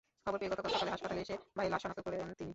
খবর 0.25 0.37
পেয়ে 0.39 0.51
গতকাল 0.51 0.71
সকালে 0.71 0.91
হাসপাতালে 0.91 1.21
এসে 1.21 1.35
ভাইয়ের 1.55 1.71
লাশ 1.73 1.81
শনাক্ত 1.83 1.99
করেন 2.05 2.19
তিনি। 2.33 2.49